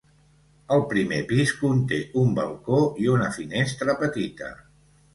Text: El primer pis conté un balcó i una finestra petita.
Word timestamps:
El 0.75 0.81
primer 0.93 1.19
pis 1.33 1.53
conté 1.59 2.01
un 2.23 2.33
balcó 2.41 2.83
i 3.05 3.13
una 3.19 3.31
finestra 3.39 4.01
petita. 4.05 4.55